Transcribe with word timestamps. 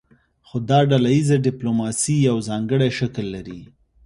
خو 0.47 0.57
دا 0.69 0.79
ډله 0.89 1.09
ایزه 1.15 1.37
ډیپلوماسي 1.47 2.15
یو 2.29 2.37
ځانګړی 2.49 2.89
شکل 2.99 3.25
لري 3.35 3.61